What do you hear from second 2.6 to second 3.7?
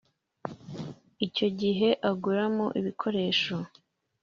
ibikoresho